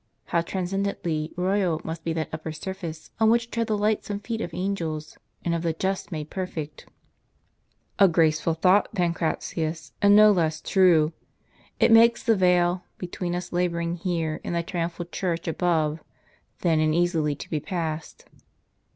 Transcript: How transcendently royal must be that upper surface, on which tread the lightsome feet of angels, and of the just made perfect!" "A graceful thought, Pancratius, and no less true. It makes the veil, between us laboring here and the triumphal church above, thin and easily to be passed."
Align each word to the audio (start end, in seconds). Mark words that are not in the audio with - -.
How 0.25 0.41
transcendently 0.41 1.31
royal 1.37 1.79
must 1.83 2.03
be 2.03 2.11
that 2.13 2.33
upper 2.33 2.51
surface, 2.51 3.11
on 3.19 3.29
which 3.29 3.51
tread 3.51 3.67
the 3.67 3.77
lightsome 3.77 4.19
feet 4.19 4.41
of 4.41 4.51
angels, 4.51 5.19
and 5.45 5.53
of 5.53 5.61
the 5.61 5.73
just 5.73 6.11
made 6.11 6.31
perfect!" 6.31 6.87
"A 7.99 8.07
graceful 8.07 8.55
thought, 8.55 8.91
Pancratius, 8.95 9.91
and 10.01 10.15
no 10.15 10.31
less 10.31 10.59
true. 10.59 11.13
It 11.79 11.91
makes 11.91 12.23
the 12.23 12.35
veil, 12.35 12.83
between 12.97 13.35
us 13.35 13.53
laboring 13.53 13.97
here 13.97 14.41
and 14.43 14.55
the 14.55 14.63
triumphal 14.63 15.05
church 15.05 15.47
above, 15.47 16.03
thin 16.57 16.79
and 16.79 16.95
easily 16.95 17.35
to 17.35 17.47
be 17.47 17.59
passed." 17.59 18.25